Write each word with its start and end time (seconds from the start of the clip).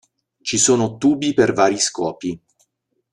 Ci 0.41 0.57
sono 0.57 0.97
tubi 0.97 1.35
per 1.35 1.53
vari 1.53 1.77
scopi. 1.77 2.41